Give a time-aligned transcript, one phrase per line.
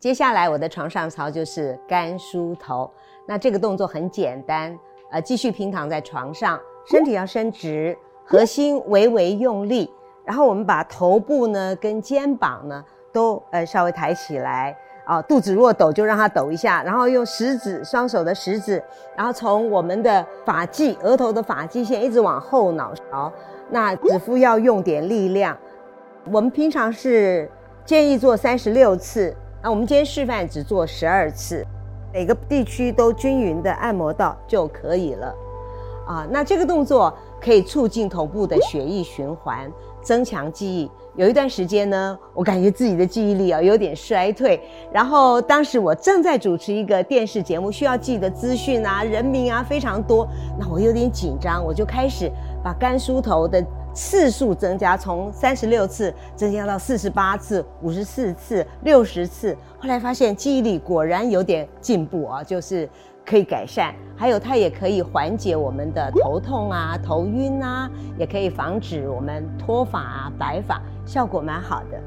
[0.00, 2.88] 接下来我的床上操就是干梳头。
[3.26, 4.76] 那这个动作很简单，
[5.10, 9.92] 呃，继续平躺在床上，身体要伸直，核心微微用力，
[10.24, 14.76] 然后我们把头部呢跟肩膀呢都呃稍微抬起来。
[15.04, 18.82] 啊，肚子若抖就让它抖一下，然后用食指，双手的食指，
[19.16, 23.32] 然后从我们的发际，额头的发际线一直往后脑勺，
[23.70, 25.56] 那指腹要用点力量。
[26.30, 27.50] 我们平常是
[27.86, 29.34] 建议做三十六次，
[29.68, 31.64] 我们今天示范只做十二次，
[32.12, 35.34] 每个地区都均匀的按摩到就可以了。
[36.06, 39.70] 啊，那这个动作可以促进头部的血液循环。
[40.00, 44.58] 增强记忆，有一段时间呢，我感觉自己的记忆力啊有点衰退。
[44.90, 50.26] 然后当时我正在主持一个电视节目，需要记的资讯啊、人名啊非常多，
[50.58, 52.30] 那我有点紧张，我就开始
[52.62, 59.56] 把干梳头的次数增加，从三十六次增加到四十八次、五十四次、六十次。
[59.78, 62.88] 后来发现记忆力果然有点进步啊，就是。
[63.28, 72.00] 可以改善，还有它也可以缓解我们的头痛啊、头晕啊，也可以防止我们脱发啊、白发，效果蛮好的。